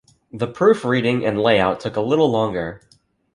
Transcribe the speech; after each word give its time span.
The 0.33 0.47
proofreading 0.47 1.23
and 1.23 1.39
layout 1.39 1.79
took 1.79 1.95
a 1.95 2.01
little 2.01 2.27
longer. 2.31 2.81